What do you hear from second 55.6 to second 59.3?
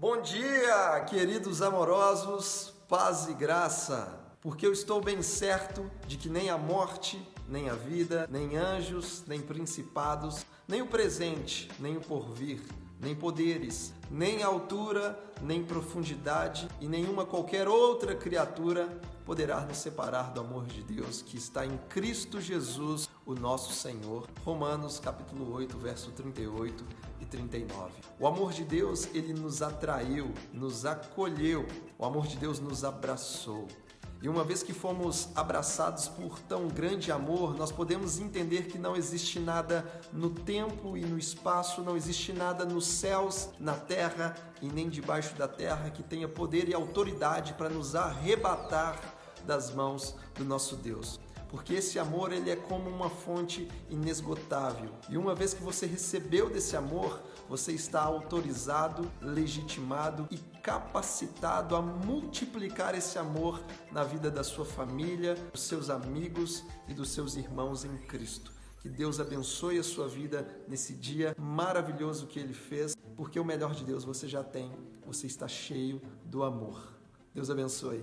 você recebeu desse amor, você está autorizado,